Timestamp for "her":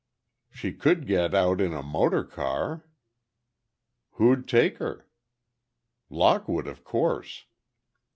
4.79-5.07